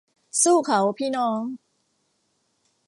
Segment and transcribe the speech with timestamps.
[0.41, 1.41] สู้เขาพี่น้อง